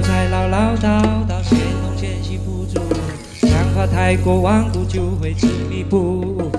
[0.00, 2.80] 才唠唠叨叨先东先西不足
[3.40, 6.50] 想法太过顽固就会执迷不悟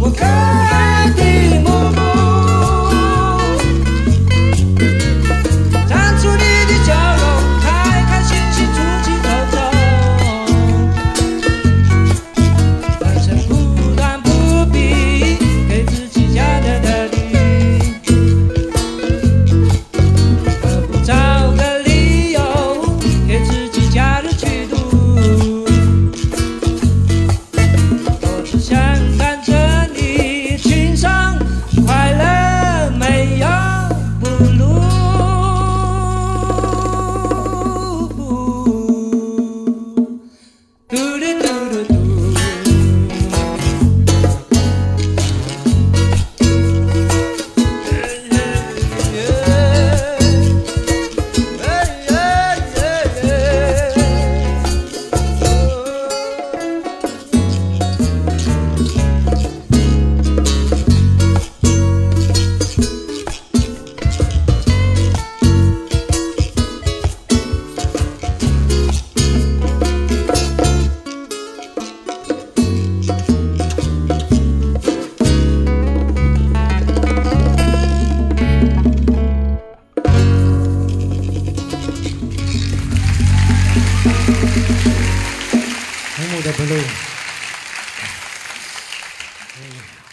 [0.00, 1.81] 我可爱的母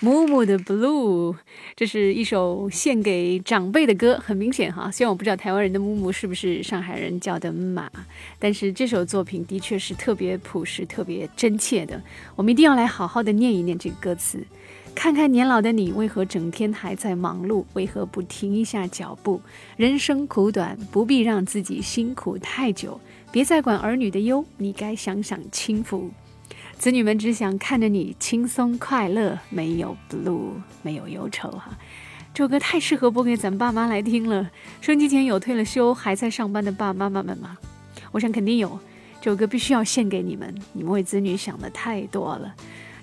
[0.02, 1.36] 木木的 blue，
[1.76, 4.92] 这是一首献给长辈的歌，很明显哈。
[4.92, 7.90] 虽然我不知道台湾人的木木是不是上海人叫的马，
[8.38, 12.02] 但是这首作品的确是特别朴实、特别真切的。
[12.36, 14.46] 我们一定要来好好的念一念这个歌词，
[14.94, 19.42] 看看年老的你为何整天还在忙碌，为何不停一下脚步？
[19.76, 26.10] 人生苦短，不必让自己辛苦太久，别再管儿女的忧，你该想想清福。
[26.80, 31.78] 子女们只想看着你轻松快乐，没有 blue，没有忧愁哈。
[32.34, 34.50] 这首歌太适合播给咱爸妈来听了。
[34.82, 37.58] 收音机前有退了休还在上班的爸爸妈妈们吗？
[38.12, 38.80] 我想肯定有。
[39.22, 42.56] 这首歌必须要献给你们，你们为子女想的太多了。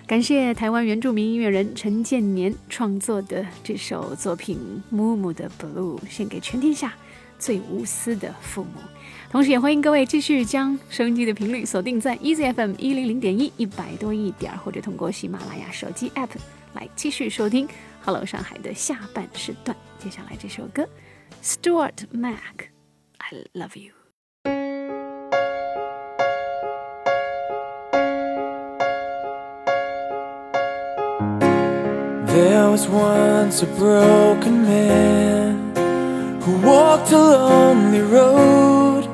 [0.09, 4.59] 感谢台湾原住民音乐人陈建年创作的这首作品
[4.95, 6.95] 《木木的 blue》，献给全天下
[7.39, 8.81] 最无私的父母。
[9.31, 16.31] 同时，也欢迎各位继续将收音机的频率锁定在 EZFM 一零零点一一百多一点，或者通过喜马拉雅手机 App
[16.75, 17.69] 来继续收听
[18.05, 19.77] Hello 上海的下半时段。
[19.99, 20.89] 接下来这首歌
[21.43, 23.93] ，Stuart Mac，I Love You。
[32.29, 35.56] There was once a broken man
[36.47, 39.05] who walked a lonely road.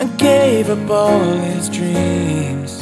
[0.00, 2.80] And gave up all his dreams.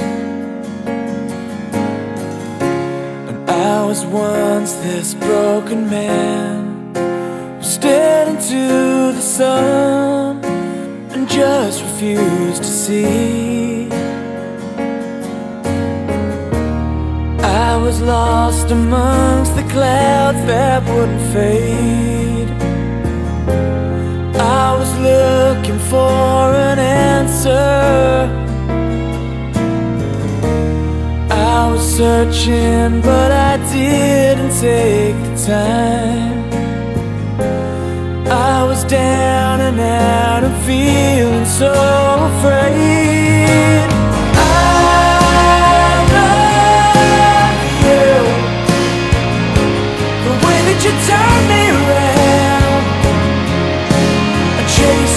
[3.28, 6.94] And I was once this broken man
[7.56, 10.44] who stared into the sun
[11.12, 13.88] and just refused to see.
[17.40, 22.33] I was lost amongst the clouds that wouldn't fade.
[25.04, 28.30] Looking for an answer.
[31.30, 36.44] I was searching, but I didn't take the time.
[38.26, 41.72] I was down and out and feeling so
[42.30, 43.83] afraid.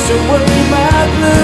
[0.09, 1.36] Away my blues.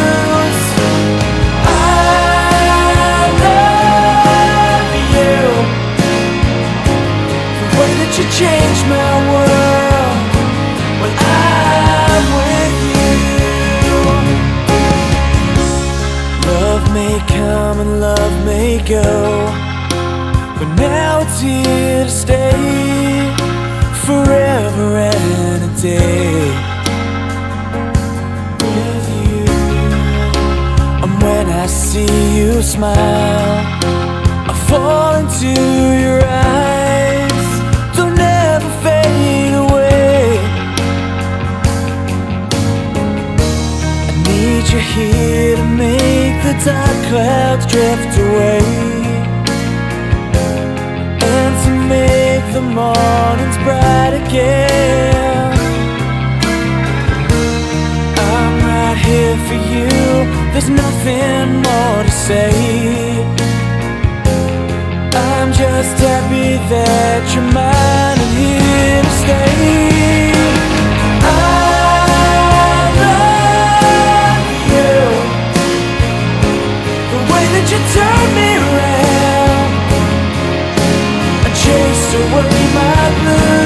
[32.83, 33.63] Smile,
[34.51, 35.53] I fall into
[36.05, 36.21] your
[36.51, 37.47] eyes.
[37.95, 40.37] They'll never fade away.
[44.09, 48.61] I need you here to make the dark clouds drift away
[51.35, 55.53] and to make the mornings bright again.
[58.31, 59.89] I'm right here for you
[60.53, 62.55] There's nothing more say.
[65.13, 70.31] I'm just happy that you're mine and here to stay.
[71.19, 71.35] I
[73.03, 74.95] love you.
[77.11, 79.71] The way that you turn me around.
[81.43, 83.62] I chase away my blues.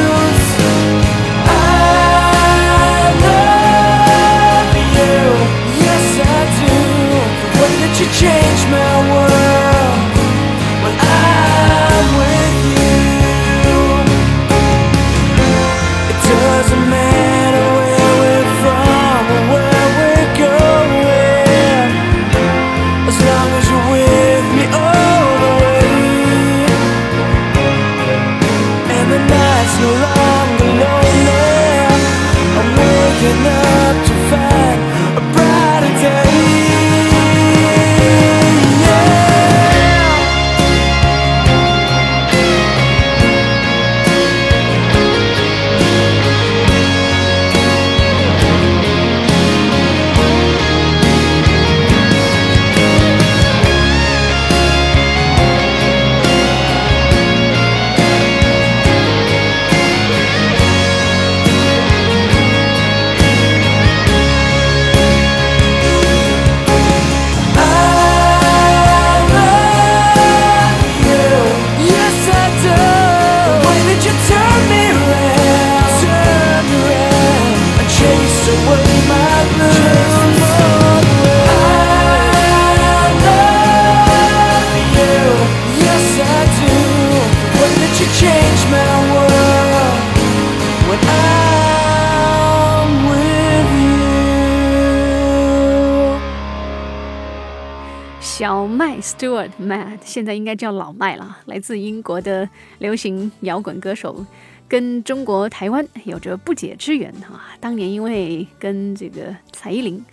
[99.58, 102.48] Stewart Matt 现在应该叫老麦了，来自英国的
[102.80, 104.26] 流行摇滚歌手，
[104.68, 107.42] 跟中国台湾有着不解之缘哈。
[107.60, 110.04] 当年因为跟这个蔡依林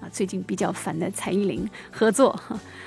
[0.00, 2.38] 啊，最近比较烦的蔡依林合作，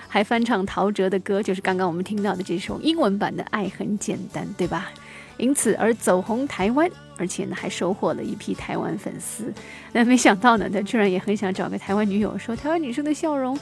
[0.07, 4.91] 还翻唱陶喆的歌，就是刚刚我们听到的这首英文版的《爱很简单》，对吧？
[5.38, 9.53] 因此而走红台湾，而且呢还收获了一批台湾粉丝。
[9.93, 13.55] 那没想到呢，他居然也很想找个台湾女友，说台湾女生的笑容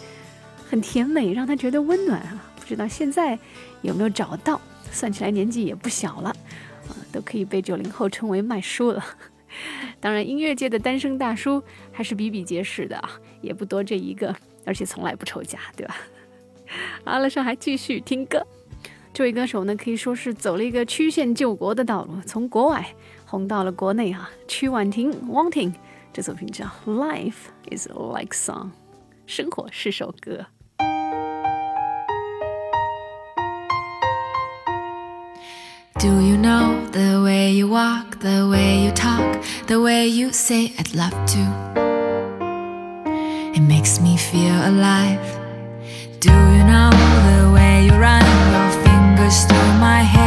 [0.76, 2.52] 很甜美，让他觉得温暖啊！
[2.60, 3.40] 不知道现在
[3.82, 4.60] 有没有找到？
[4.92, 6.30] 算起来年纪也不小了，
[6.90, 9.02] 啊，都可以被九零后称为麦叔了。
[10.02, 11.64] 当然，音乐界的单身大叔
[11.94, 15.96] 还是比比皆是的啊，也不多这一个，而且从来不愁家，对吧？
[17.06, 18.46] 好了，上海继续听歌。
[19.14, 22.86] 这位歌手呢，可以说是走了一个曲线救国的道路，从国外
[23.26, 24.30] 红到了国内啊。
[24.46, 25.74] 曲婉婷 Wanting
[26.12, 28.66] 这作品叫《Life Is Like Song》，
[29.26, 30.46] 生活是首歌。
[35.98, 40.94] Do you know the way you walk, the way you talk, the way you say I'd
[40.94, 41.44] love to?
[43.56, 45.26] It makes me feel alive.
[46.20, 50.25] Do you know the way you run your fingers through my hair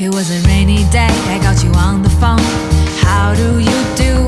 [0.00, 2.38] It was a rainy day, I got you on the phone.
[3.02, 4.27] How do you do?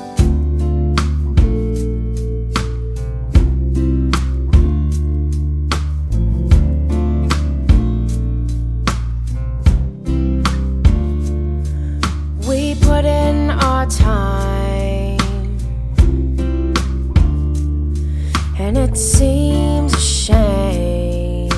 [19.41, 21.49] Seems a shame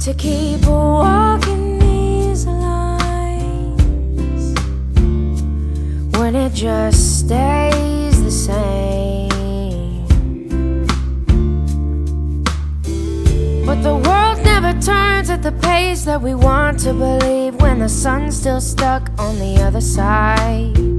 [0.00, 3.74] to keep walking these lines
[6.16, 9.28] when it just stays the same.
[13.64, 17.88] But the world never turns at the pace that we want to believe when the
[17.88, 20.97] sun's still stuck on the other side.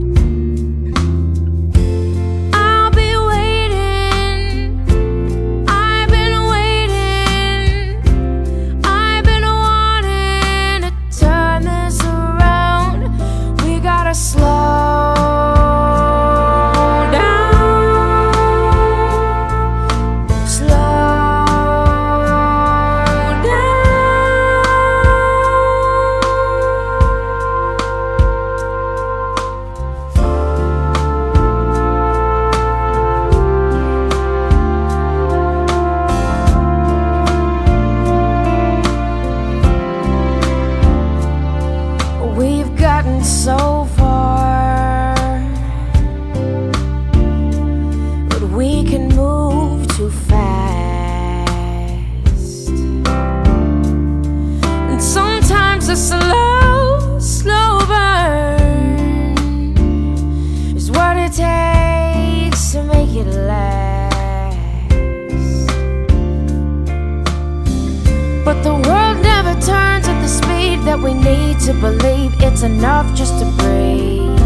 [71.23, 74.37] Need to believe it's enough just to breathe.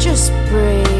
[0.00, 0.99] Just breathe.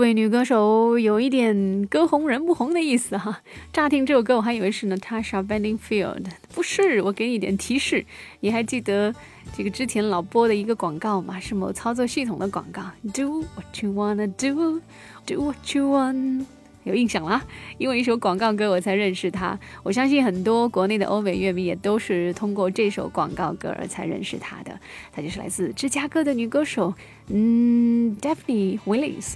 [0.00, 3.42] 这位女歌手有一点歌红人不红的意思哈。
[3.70, 7.02] 乍听这首歌，我还以为是 Natasha Bedingfield，不是。
[7.02, 8.06] 我给你一点提示，
[8.40, 9.14] 你还记得
[9.54, 11.38] 这个之前老播的一个广告吗？
[11.38, 12.80] 是某操作系统的广告
[13.12, 14.80] ，Do what you wanna do,
[15.26, 16.46] do what you want。
[16.84, 17.44] 有印象啦，
[17.76, 19.60] 因为一首广告歌我才认识她。
[19.82, 24.80] 我相信很多国内的欧美乐迷也都是通过这首广告歌而才认识她的。
[25.12, 26.94] 她就是来自芝加哥的女歌手，
[27.28, 29.34] 嗯，Daphne Willis。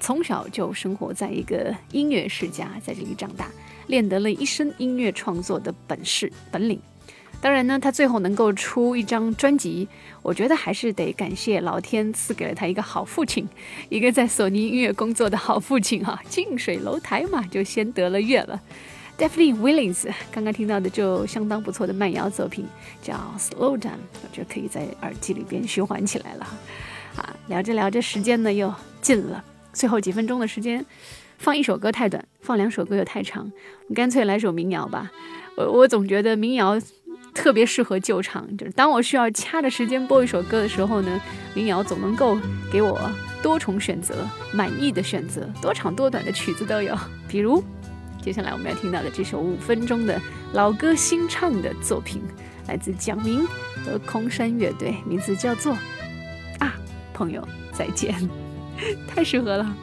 [0.00, 3.50] 从小就生活在一个音乐世家，在这里长大，
[3.86, 6.80] 练得了一身音乐创作的本事本领。
[7.38, 9.86] 当然呢，他最后能够出一张专辑，
[10.22, 13.46] 我觉得还是得感谢老天赐给了他一个好父亲，
[13.90, 18.60] 一个在索尼音乐工作的好父亲哈、近水楼台嘛，就先得了月了。
[19.18, 22.66] Daphne Willings 刚刚听到的就相当不错的慢摇作品，
[23.02, 23.80] 叫《Slow Down》，
[24.22, 26.46] 我觉得可以在耳机里边循环起来了。
[27.16, 29.44] 啊，聊着聊着，时间呢又近了，
[29.76, 30.84] 最后几分钟的时间，
[31.36, 35.10] 放一首歌太短，放两首歌又太长，我们干脆来首民谣吧。
[35.54, 36.80] 我我总觉得民谣
[37.34, 41.20] 特别适合救场，就是当我需要掐着时间播一首歌的时候呢，
[41.54, 42.38] 民谣总能够
[42.72, 42.98] 给我
[43.42, 46.96] 多重选择，满意的选择，多长多短的曲子都有。
[47.28, 47.62] 比如
[48.22, 50.18] 接下来我们要听到的这首五分钟的
[50.54, 52.22] 老歌新唱的作品，
[52.66, 53.46] 来自蒋明
[53.84, 55.74] 和空山乐队，名字叫做
[56.60, 56.74] 《啊，
[57.12, 58.14] 朋友再见》，
[59.06, 59.76] 太适合了。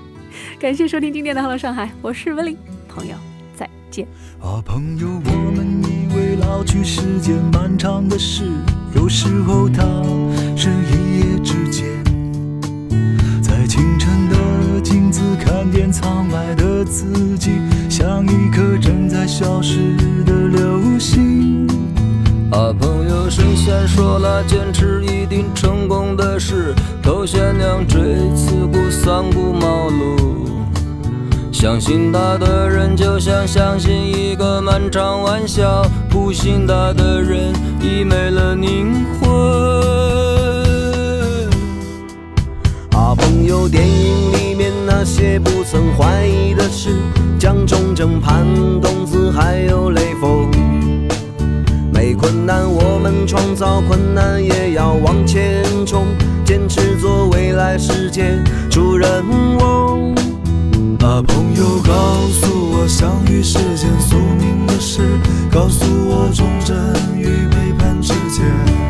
[0.59, 3.15] 感谢收听今天的《Hello 上海》，我是温玲，朋友
[3.55, 4.07] 再见。
[4.39, 8.43] 啊，朋友，我们以为老去是件漫长的事，
[8.95, 9.83] 有时候它
[10.55, 11.87] 是一夜之间。
[13.41, 17.51] 在清晨的镜子看见苍白的自己，
[17.89, 21.67] 像一颗正在消失的流星。
[22.53, 27.99] 啊，朋友，神仙说了，坚持一定成功的事，头悬梁锥
[28.35, 30.51] 刺股三顾茅庐。
[31.51, 39.31] 相信他的人就像相信一个漫长玩笑，不信他的人已没了灵魂。
[42.91, 46.91] 啊，朋友，电影里面那些不曾怀疑的事，
[47.39, 48.45] 蒋中正、潘
[48.79, 50.51] 冬子还有雷锋。
[52.15, 56.07] 困难，我们创造困难，也要往前冲，
[56.45, 58.37] 坚持做未来世界
[58.69, 59.23] 主人
[59.59, 60.13] 翁。
[60.99, 61.93] 啊，朋友，告
[62.31, 65.01] 诉我，相遇是件宿命的事，
[65.51, 66.75] 告诉我忠贞
[67.17, 68.82] 与背叛之间。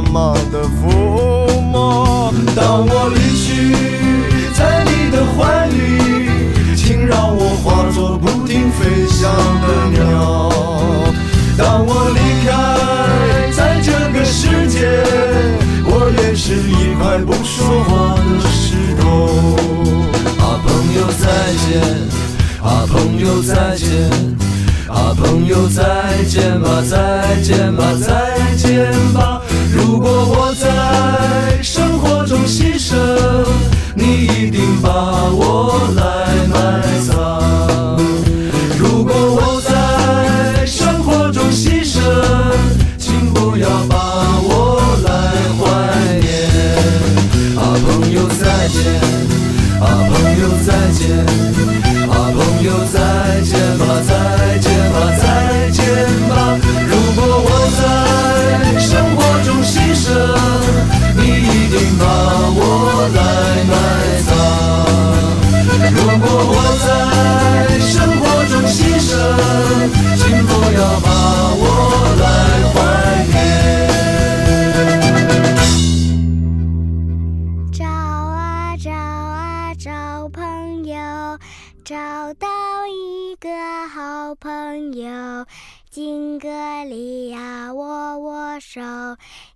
[0.00, 2.32] 妈妈的抚摸？
[2.54, 3.74] 当我离去，
[4.54, 5.76] 在你的怀里，
[6.76, 9.28] 请让我化作不停飞翔
[9.60, 10.52] 的鸟。
[11.56, 12.48] 当我离开，
[13.50, 14.86] 在这个世界，
[15.84, 19.04] 我愿是一块不说话的石头。
[20.38, 21.26] 啊，朋友再
[21.66, 21.82] 见，
[22.62, 24.37] 啊，朋友再见，
[24.98, 29.40] 啊，朋友再见吧，再见吧，再见吧。
[29.72, 32.96] 如果我在生活中牺牲，
[33.94, 36.02] 你一定把我来
[36.52, 37.16] 埋葬。
[38.76, 42.00] 如果我在生活中牺牲，
[42.98, 43.96] 请不要把
[44.42, 45.10] 我来
[45.58, 45.62] 怀
[46.18, 46.26] 念。
[47.56, 48.82] 啊，朋友再见，
[49.80, 51.06] 啊，朋友再见，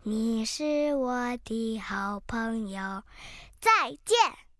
[0.04, 3.04] 你是我的好朋友。
[3.60, 4.51] 再见。